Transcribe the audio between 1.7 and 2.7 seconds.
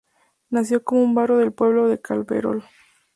de Claverol.